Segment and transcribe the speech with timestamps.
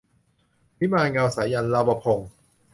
[0.79, 2.29] วิมานเงา- สายัณห์ ลวพงศ์